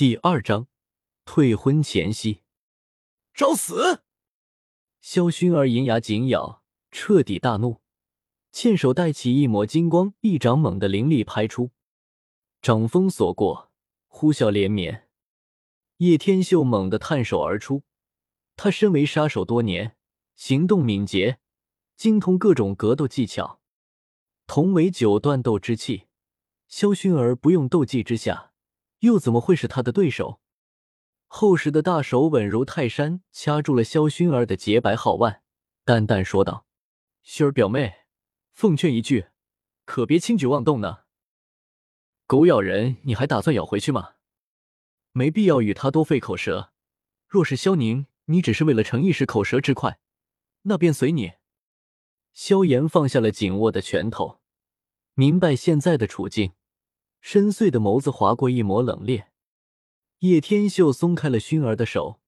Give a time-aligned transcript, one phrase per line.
[0.00, 0.66] 第二章，
[1.26, 2.40] 退婚前夕，
[3.34, 4.02] 找死！
[5.02, 7.82] 萧薰儿银牙紧咬，彻底大怒，
[8.50, 11.72] 欠手带起一抹金光，一掌猛地凌厉拍出，
[12.62, 13.70] 掌风所过，
[14.08, 15.06] 呼啸连绵。
[15.98, 17.82] 叶天秀猛地探手而出，
[18.56, 19.98] 他身为杀手多年，
[20.34, 21.40] 行动敏捷，
[21.98, 23.60] 精通各种格斗技巧，
[24.46, 26.06] 同为九段斗之气，
[26.68, 28.49] 萧薰儿不用斗技之下。
[29.00, 30.40] 又怎么会是他的对手？
[31.26, 35.42] 厚实的大手稳如泰山，掐住了萧薰儿的洁白皓腕，
[35.84, 36.66] 淡淡说道
[37.24, 38.06] ：“薰儿表妹，
[38.52, 39.28] 奉劝一句，
[39.84, 41.00] 可别轻举妄动呢。
[42.26, 44.14] 狗咬人，你还打算咬回去吗？
[45.12, 46.72] 没必要与他多费口舌。
[47.28, 50.00] 若是萧宁，你只是为了逞一时口舌之快，
[50.62, 51.34] 那便随你。”
[52.34, 54.40] 萧炎放下了紧握的拳头，
[55.14, 56.52] 明白现在的处境。
[57.20, 59.26] 深邃的眸子划过一抹冷冽，
[60.20, 62.20] 叶天秀松开了熏儿的手，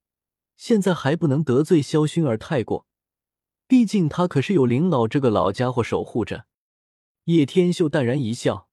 [0.56, 2.87] 现在还不能得罪萧薰儿太过，
[3.66, 6.46] 毕竟他可是有林老这个老家伙守护着。
[7.24, 8.68] 叶天秀淡然一笑，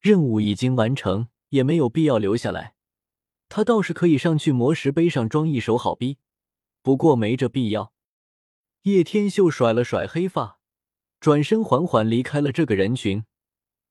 [0.00, 2.74] 任务已经完成，也没有必要留下来。
[3.48, 6.18] 他倒是可以上去魔石碑上装一手好逼，
[6.80, 7.92] 不过没这必要。
[8.82, 10.58] 叶天秀甩了甩黑发，
[11.20, 13.24] 转身缓缓离开了这个人群，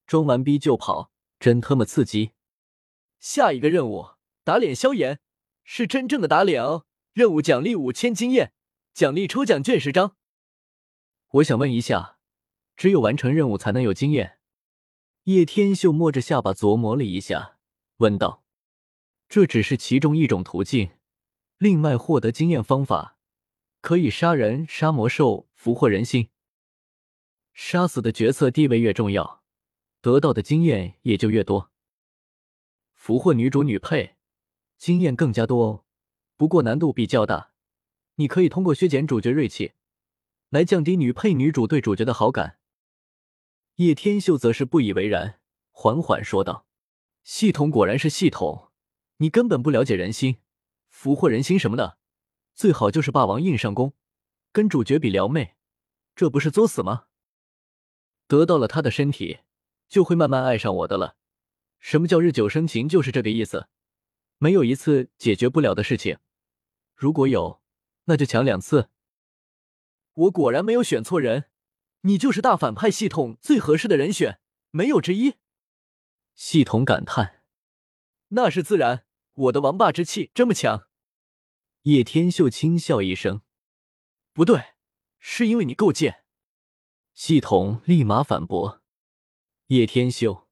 [0.08, 1.11] 装完逼就跑。
[1.42, 2.34] 真他妈刺激！
[3.20, 4.10] 下一个任务
[4.44, 5.20] 打脸萧炎，
[5.64, 6.86] 是真正的打脸哦！
[7.14, 8.54] 任务奖励五千经验，
[8.94, 10.16] 奖励抽奖卷十张。
[11.32, 12.20] 我想问一下，
[12.78, 14.38] 只有完成任务才能有经验？
[15.24, 17.58] 叶天秀摸着下巴琢磨了一下，
[17.98, 18.44] 问道
[19.28, 20.92] ：“这只是其中一种途径，
[21.58, 23.18] 另外获得经验方法
[23.82, 26.30] 可以杀人、杀魔兽、俘获人心。
[27.52, 29.41] 杀死的角色地位越重要。”
[30.02, 31.72] 得到的经验也就越多。
[32.94, 34.16] 俘获女主女配，
[34.78, 35.86] 经验更加多哦，
[36.36, 37.52] 不过难度比较大。
[38.16, 39.74] 你可以通过削减主角锐气，
[40.50, 42.60] 来降低女配女主对主角的好感。
[43.76, 45.40] 叶天秀则是不以为然，
[45.72, 46.68] 缓缓说道
[47.24, 48.72] ：“系统果然是系统，
[49.18, 50.38] 你根本不了解人心，
[50.90, 51.98] 俘获人心什么的，
[52.54, 53.94] 最好就是霸王硬上弓，
[54.52, 55.56] 跟主角比撩妹，
[56.16, 57.06] 这不是作死吗？
[58.28, 59.40] 得到了他的身体。”
[59.92, 61.18] 就会慢慢爱上我的了。
[61.78, 62.88] 什么叫日久生情？
[62.88, 63.68] 就是这个意思。
[64.38, 66.18] 没有一次解决不了的事情，
[66.96, 67.62] 如果有，
[68.06, 68.90] 那就抢两次。
[70.14, 71.50] 我果然没有选错人，
[72.02, 74.40] 你就是大反派系统最合适的人选，
[74.72, 75.36] 没有之一。
[76.34, 77.44] 系统感叹
[78.30, 80.88] ：“那是自然，我的王霸之气这么强。”
[81.84, 83.42] 叶天秀轻笑一声
[84.32, 84.74] ：“不对，
[85.20, 86.24] 是因为你够贱。”
[87.14, 88.81] 系统立马反驳。
[89.72, 90.50] 叶天秀，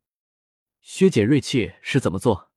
[0.80, 2.52] 削减锐气是怎么做？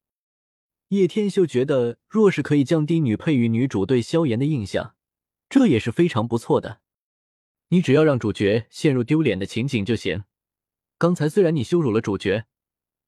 [0.90, 4.94] 叶天秀觉得，若是可以降低女配与女主对萧炎的印象，
[5.48, 6.80] 这也是非常不错的。
[7.70, 10.22] 你只要让主角陷入丢脸的情景就行。
[10.98, 12.44] 刚才虽然你羞辱了主角，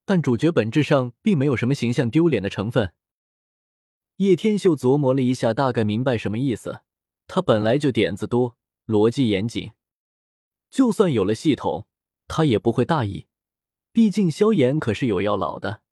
[0.05, 2.93] 但主角本质上并没有什么形象丢脸的成分。
[4.17, 6.81] 叶天秀琢磨了一下，大概明白什么意思。
[7.29, 8.57] 他本来就点子多，
[8.89, 9.71] 逻辑严谨，
[10.69, 11.87] 就算有了系统，
[12.27, 13.29] 他也不会大意。
[13.95, 15.83] 毕竟萧炎可是有药老的，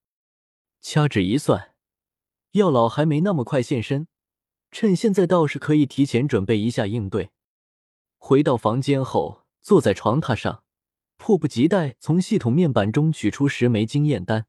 [0.80, 1.76] 掐指一算，
[2.50, 4.08] 药老还没那么快现身，
[4.72, 7.30] 趁现在倒是可以提前准备一下应对。
[8.18, 10.64] 回到房间后，坐在床榻上，
[11.16, 14.48] 迫不及待从系统面板中取出十枚经验丹。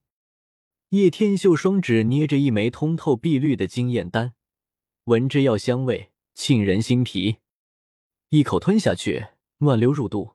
[0.90, 4.34] 叶天秀双指捏着一枚通透碧绿的经验丹，
[5.04, 7.38] 闻着药香味沁人心脾，
[8.30, 9.28] 一口吞下去，
[9.60, 10.34] 暖流入肚。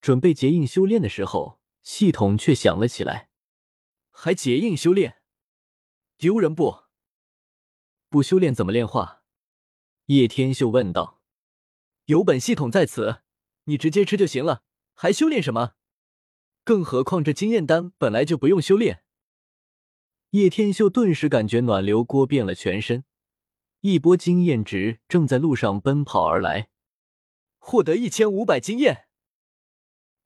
[0.00, 1.60] 准备结印修炼的时候。
[1.84, 3.28] 系统却响了起来，
[4.10, 5.18] 还结印修炼，
[6.16, 6.84] 丢人不？
[8.08, 9.22] 不修炼怎么炼化？
[10.06, 11.20] 叶天秀问道。
[12.06, 13.22] 有本系统在此，
[13.64, 14.62] 你直接吃就行了，
[14.94, 15.74] 还修炼什么？
[16.64, 19.04] 更何况这经验丹本来就不用修炼。
[20.30, 23.04] 叶天秀顿时感觉暖流锅遍了全身，
[23.80, 26.70] 一波经验值正在路上奔跑而来，
[27.58, 29.03] 获得一千五百经验。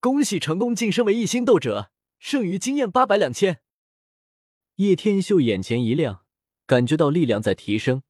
[0.01, 1.91] 恭喜成功晋升为一星斗者，
[2.21, 3.61] 剩余经验八百两千。
[4.77, 6.25] 叶天秀眼前一亮，
[6.67, 8.05] 感觉到力量在提升，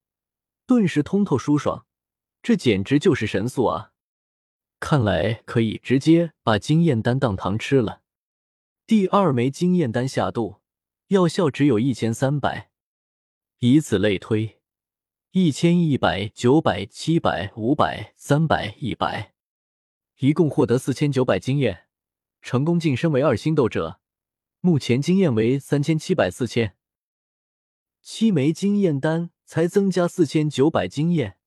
[0.67, 1.87] 顿时通透舒爽，
[2.43, 3.93] 这简直就是神速啊！
[4.79, 8.03] 看来可以直接把经验丹当糖吃了。
[8.87, 10.57] 第二枚经验丹下肚，
[11.07, 12.71] 药效只有一千三百，
[13.61, 14.61] 以此类推，
[15.31, 19.33] 一千一百、九百、七百、五百、三百、一百。
[20.19, 21.87] 一共获得四千九百经验，
[22.43, 24.01] 成功晋升为二星斗者。
[24.61, 26.77] 目前经验为三千七百四千。
[28.03, 31.39] 七枚经验丹才增加四千九百经验，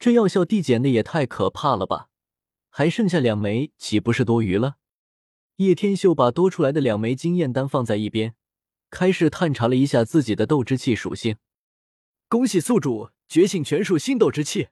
[0.00, 2.08] 这药效递减的也太可怕了吧！
[2.70, 4.78] 还剩下两枚，岂不是多余了？
[5.56, 8.34] 叶天秀把多出来的两枚经验丹放在一边，
[8.90, 11.36] 开始探查了一下自己的斗之气属性。
[12.28, 14.70] 恭喜宿主觉醒全属性斗之气，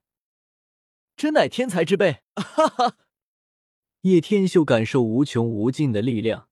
[1.15, 2.23] 真乃天才之辈！
[2.35, 2.97] 哈哈！
[4.03, 6.49] 叶天秀感受无穷无尽的力量，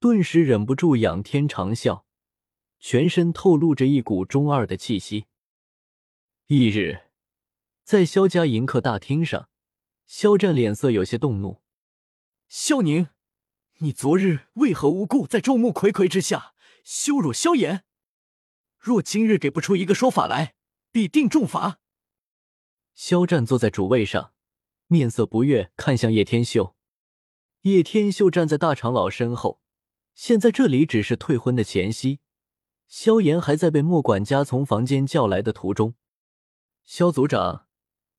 [0.00, 2.02] 顿时忍不住仰天长啸，
[2.80, 5.26] 全身透露着一股中二的气息。
[6.48, 7.02] 翌日，
[7.84, 9.48] 在萧家迎客大厅上，
[10.06, 11.62] 萧战脸色有些动怒
[12.48, 13.08] ：“萧宁。”
[13.78, 17.84] 你昨日为何无故在众目睽睽之下羞辱萧炎？
[18.78, 20.54] 若今日给不出一个说法来，
[20.90, 21.78] 必定重罚。
[22.94, 24.32] 萧战坐在主位上，
[24.88, 26.76] 面色不悦，看向叶天秀。
[27.62, 29.60] 叶天秀站在大长老身后。
[30.14, 32.20] 现在这里只是退婚的前夕，
[32.86, 35.94] 萧炎还在被莫管家从房间叫来的途中。
[36.84, 37.66] 萧族长，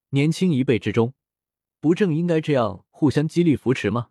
[0.09, 1.15] 年轻一辈之中，
[1.79, 4.09] 不正应该这样互相激励扶持吗？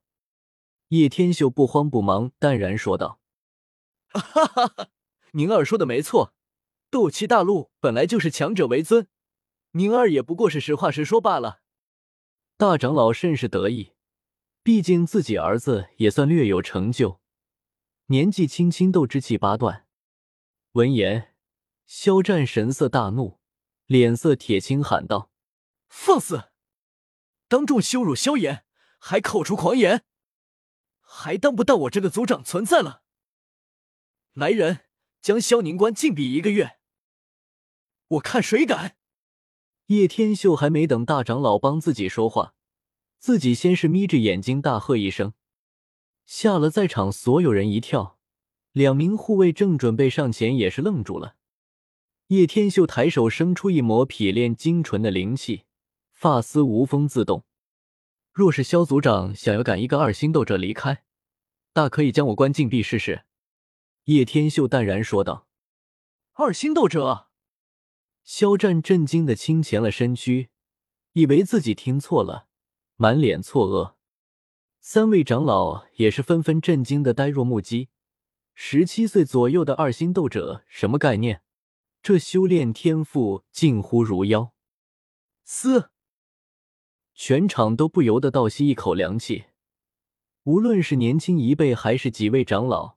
[0.89, 3.21] 叶天秀不慌不忙，淡然说道
[4.09, 4.89] ：“哈哈哈，
[5.33, 6.35] 宁儿说的没错，
[6.91, 9.07] 斗气大陆本来就是强者为尊，
[9.73, 11.61] 宁儿也不过是实话实说罢了。”
[12.59, 13.93] 大长老甚是得意，
[14.63, 17.21] 毕竟自己儿子也算略有成就，
[18.07, 19.87] 年纪轻轻斗之气八段。
[20.73, 21.35] 闻言，
[21.85, 23.41] 肖战神色大怒，
[23.85, 25.31] 脸色铁青，喊道
[25.91, 26.45] ：“放肆！
[27.47, 28.65] 当众羞辱萧炎，
[28.99, 30.07] 还口出狂言！”
[31.05, 33.03] 还当不到我这个族长存在了？
[34.33, 34.87] 来人，
[35.21, 36.79] 将萧宁关禁闭一个月。
[38.09, 38.97] 我看谁敢！
[39.87, 42.55] 叶天秀还没等大长老帮自己说话，
[43.19, 45.33] 自己先是眯着眼睛大喝一声，
[46.25, 48.19] 吓了在场所有人一跳。
[48.73, 51.37] 两名护卫正准备上前，也是愣住了。
[52.27, 55.63] 叶天秀抬手生出一抹匹练精纯的灵气，
[56.13, 57.45] 发丝无风自动。
[58.33, 61.05] 若是萧族长想要赶一个二星斗者离开，
[61.73, 63.25] 大可以将我关禁闭试试。”
[64.07, 65.47] 叶天秀淡然说道。
[66.35, 67.26] “二星斗者？”
[68.27, 70.51] 肖战震惊的倾前了身躯，
[71.13, 72.49] 以为自己听错了，
[72.97, 73.95] 满脸错愕。
[74.81, 77.89] 三位长老也是纷纷震惊的呆若木鸡。
[78.53, 81.41] 十七岁左右的二星斗者，什么概念？
[82.03, 84.53] 这修炼天赋近乎如妖。
[85.45, 85.91] 嘶！
[87.15, 89.45] 全场都不由得倒吸一口凉气，
[90.43, 92.97] 无论是年轻一辈，还是几位长老，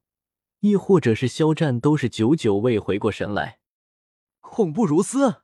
[0.61, 3.58] 亦或者是肖战，都是久久未回过神来。
[4.59, 5.43] 恐怖如斯，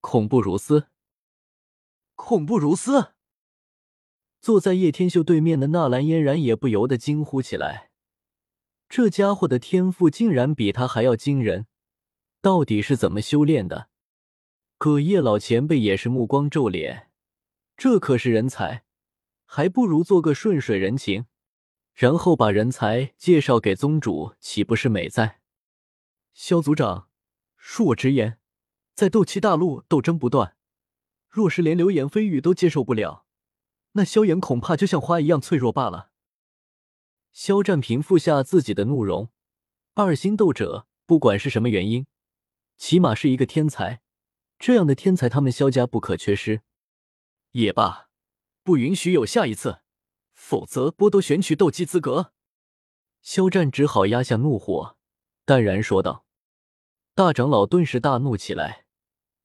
[0.00, 0.88] 恐怖如斯，
[2.16, 3.14] 恐怖如斯！
[4.40, 7.92] 坐在叶天秀对面的纳兰嫣然也不由得惊呼起来：
[8.88, 11.68] 这家伙的天赋竟然比他还要惊人，
[12.40, 13.90] 到底是怎么修炼的？
[14.76, 17.12] 葛叶老前辈也是目光皱脸。
[17.76, 18.84] 这可是人才，
[19.46, 21.26] 还不如做个顺水人情，
[21.92, 25.40] 然后把人才介绍给宗主，岂不是美哉？
[26.32, 27.08] 萧族长，
[27.64, 28.38] 恕我直言，
[28.94, 30.54] 在斗气大陆斗争不断，
[31.30, 33.24] 若是连流言蜚语都接受不了，
[33.92, 36.10] 那萧炎恐怕就像花一样脆弱罢了。
[37.32, 39.30] 肖战平复下自己的怒容，
[39.94, 42.06] 二星斗者，不管是什么原因，
[42.76, 44.02] 起码是一个天才，
[44.58, 46.60] 这样的天才，他们萧家不可缺失。
[47.52, 48.10] 也罢，
[48.62, 49.80] 不允许有下一次，
[50.34, 52.34] 否则剥夺选取斗技资格。
[53.22, 54.98] 肖战只好压下怒火，
[55.46, 56.23] 淡然说道
[57.16, 58.86] ：“大长老顿时大怒起来，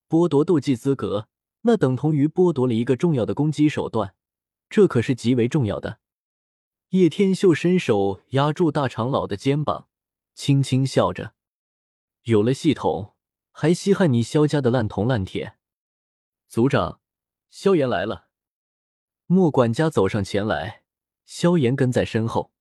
[0.08, 1.28] 剥夺斗技资格，
[1.60, 4.16] 那等同于剥夺了一个重要的攻击手段，
[4.68, 6.00] 这可是极为重要的。”
[6.90, 9.86] 叶天秀伸手压住大长老的肩膀，
[10.34, 11.34] 轻轻笑着
[12.26, 13.14] ：“有了系统，
[13.52, 15.54] 还稀罕你萧家的烂铜烂铁？
[16.48, 17.00] 族长。”
[17.50, 18.26] 萧炎来了，
[19.26, 20.82] 莫管家走上前来，
[21.24, 22.52] 萧炎跟在身后。